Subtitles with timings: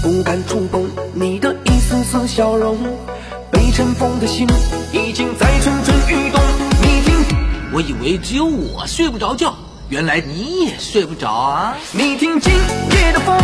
[0.00, 2.78] 不敢触碰你的一丝丝笑容。
[3.50, 4.46] 被尘封的心
[4.92, 6.40] 已经在蠢蠢欲动。
[6.82, 7.14] 你听，
[7.72, 9.54] 我以为只有我睡不着觉，
[9.88, 11.76] 原来你也睡不着啊！
[11.92, 13.36] 你听今夜的风，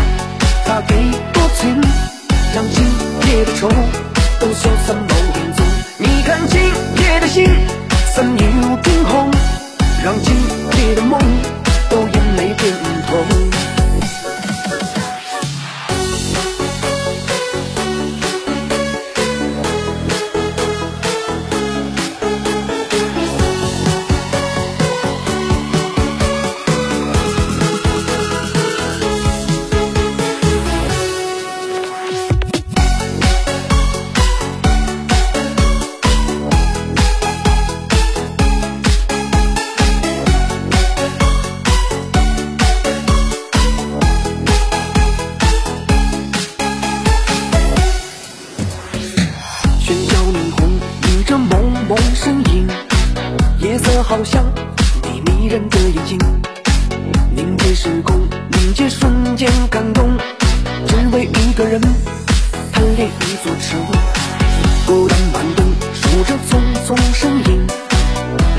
[0.65, 0.95] 它给
[1.33, 1.81] 多情，
[2.55, 2.85] 让今
[3.29, 3.69] 夜的愁
[4.41, 5.67] 都消散某影踪。
[5.99, 6.61] 你看今
[7.05, 7.45] 夜的星，
[8.15, 9.31] 三又惊红，
[10.05, 10.35] 让今
[10.79, 11.19] 夜的梦
[11.91, 12.73] 都眼泪变
[52.25, 52.67] 身影，
[53.59, 54.43] 夜色好像
[55.03, 56.19] 你迷人的眼睛，
[57.37, 58.19] 凝结时空，
[58.51, 60.09] 凝结瞬间感动，
[60.87, 61.79] 只为一个人
[62.73, 63.79] 贪恋一座城。
[64.87, 67.67] 孤单晚灯，数着匆匆身影，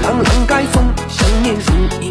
[0.03, 2.04] 朗朗盖送，想念如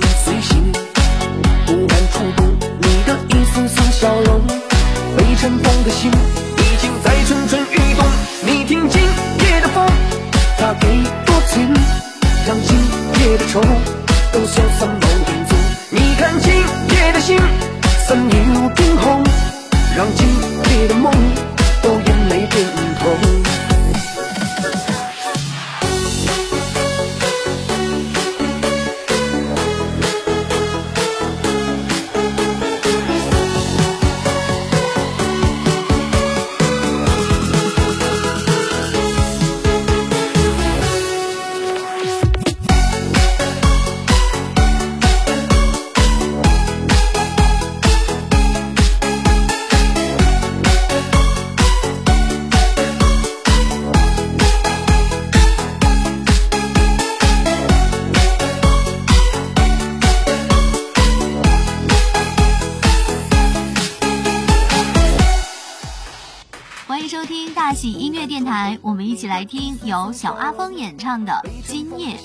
[66.87, 71.33] 欢迎收听大喜音乐电台我们一起来听由小阿峰演唱的
[71.67, 72.17] 《今夜》。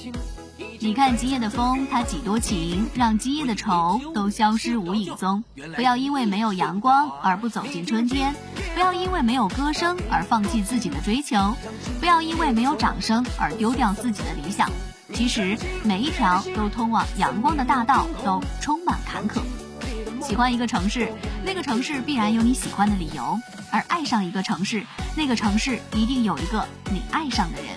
[0.81, 5.45] 你看今夜的风，它几多情，让今夜的愁都消失无影踪。
[5.75, 8.35] 不要因为没有阳光而不走进春天，
[8.73, 11.55] 不要因为没有歌声而放弃自己的追求，
[12.01, 14.69] 不要因为没有掌声而丢掉自己的理想。
[15.13, 19.39] 其实每一条都通往阳光的大道都充满坎坷。
[20.29, 21.11] 喜欢一个城市，
[21.43, 23.35] 那个城市必然有你喜欢的理由。
[23.71, 24.85] 而爱上一个城市，
[25.17, 27.71] 那个城市一定有一个你爱上的人。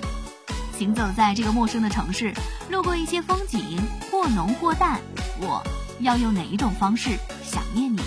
[0.76, 2.34] 行走在这个陌生的城市，
[2.68, 3.78] 路过一些风景，
[4.10, 5.00] 或浓或淡，
[5.40, 5.62] 我
[6.00, 8.02] 要用哪一种方式想念你？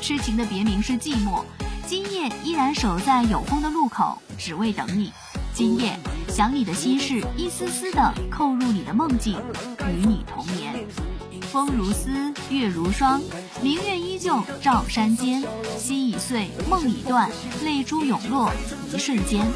[0.00, 1.44] 痴情的别名是寂寞，
[1.86, 5.12] 今夜依然守在有风的路口，只为等你。
[5.54, 5.96] 今夜
[6.28, 9.40] 想你的心事，一丝丝的扣入你的梦境，
[9.88, 10.67] 与你同眠。
[11.48, 13.20] 风如丝，月如霜，
[13.62, 15.42] 明月依旧照山间。
[15.78, 17.30] 心已碎，梦已断，
[17.64, 18.52] 泪珠涌落，
[18.94, 19.46] 一瞬间，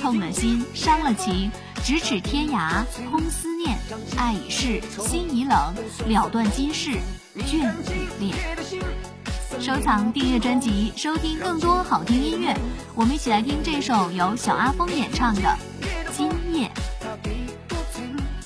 [0.00, 1.50] 痛了心，伤了情，
[1.82, 3.76] 咫尺天涯，空思念。
[4.16, 5.74] 爱已逝，心已冷，
[6.06, 6.92] 了断今世，
[7.36, 8.36] 眷已恋。
[9.58, 12.56] 收藏、订阅专辑，收听更多好听音乐。
[12.94, 15.42] 我们一起来听这首由小阿峰演唱的
[16.16, 16.70] 《今夜》。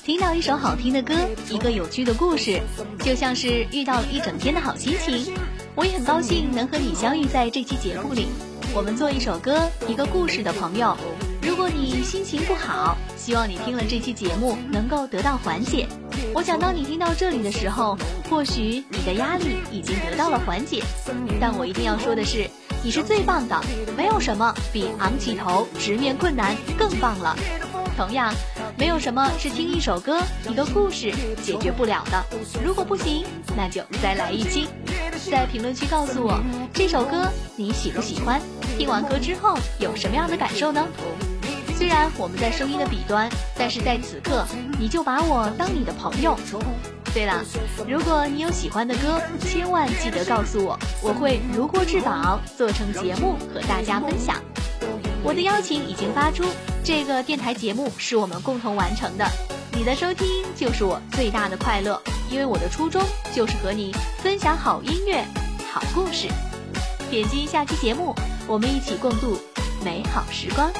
[0.05, 1.15] 听到一首好听的歌，
[1.49, 2.61] 一个有趣的故事，
[2.99, 5.33] 就像是遇到了一整天的好心情。
[5.73, 8.27] 我也很高兴能和你相遇在这期节目里。
[8.71, 10.95] 我们做一首歌，一个故事的朋友。
[11.41, 15.87] 如果你心情不好，希望你听了这期节目能够得到缓解。
[16.35, 17.97] 我想当你听到这里的时候，
[18.29, 20.83] 或许你的压力已经得到了缓解。
[21.41, 22.47] 但我一定要说的是，
[22.83, 23.59] 你是最棒的，
[23.97, 27.35] 没有什么比昂起头直面困难更棒了。
[27.97, 28.31] 同样。
[28.77, 30.19] 没有什么是听一首歌、
[30.49, 32.23] 一个故事解决不了的。
[32.63, 33.25] 如果不行，
[33.55, 34.67] 那就再来一期。
[35.31, 36.39] 在评论区告诉我
[36.73, 38.41] 这首歌你喜不喜欢，
[38.77, 40.85] 听完歌之后有什么样的感受呢？
[41.77, 44.45] 虽然我们在声音的彼端，但是在此刻
[44.77, 46.37] 你就把我当你的朋友。
[47.13, 47.41] 对了，
[47.87, 54.35] 如果你有喜欢的歌，千万记得告诉我，我会如获至宝，做成节目和大家分享。
[55.23, 56.43] 我的邀请已经发出，
[56.85, 59.27] 这个电台节目是我们共同完成的，
[59.75, 61.99] 你的收听就是我最大的快乐，
[62.29, 63.01] 因为我的初衷
[63.33, 65.25] 就是和你分享好音乐、
[65.73, 66.27] 好故事。
[67.09, 68.13] 点击下期节目，
[68.45, 69.35] 我们一起共度
[69.83, 70.71] 美好时光。